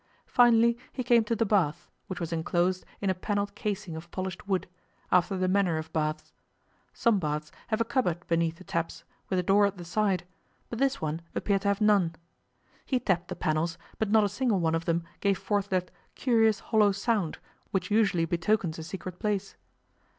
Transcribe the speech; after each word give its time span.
Finally 0.25 0.79
he 0.91 1.03
came 1.03 1.23
to 1.23 1.35
the 1.35 1.45
bath, 1.45 1.87
which 2.07 2.19
was 2.19 2.33
enclosed 2.33 2.83
in 3.01 3.11
a 3.11 3.13
panelled 3.13 3.53
casing 3.53 3.95
of 3.95 4.09
polished 4.09 4.47
wood, 4.47 4.67
after 5.11 5.37
the 5.37 5.47
manner 5.47 5.77
of 5.77 5.93
baths. 5.93 6.33
Some 6.91 7.19
baths 7.19 7.51
have 7.67 7.79
a 7.79 7.83
cupboard 7.85 8.25
beneath 8.25 8.55
the 8.55 8.63
taps, 8.63 9.03
with 9.29 9.37
a 9.37 9.43
door 9.43 9.67
at 9.67 9.77
the 9.77 9.85
side, 9.85 10.25
but 10.71 10.79
this 10.79 11.01
one 11.01 11.21
appeared 11.35 11.61
to 11.61 11.67
have 11.67 11.81
none. 11.81 12.15
He 12.83 12.99
tapped 12.99 13.27
the 13.27 13.35
panels, 13.35 13.77
but 13.99 14.09
not 14.09 14.23
a 14.23 14.29
single 14.29 14.59
one 14.59 14.73
of 14.73 14.85
them 14.85 15.03
gave 15.19 15.37
forth 15.37 15.69
that 15.69 15.91
'curious 16.15 16.61
hollow 16.61 16.91
sound' 16.93 17.37
which 17.69 17.91
usually 17.91 18.25
betokens 18.25 18.79
a 18.79 18.83
secret 18.83 19.19
place. 19.19 19.55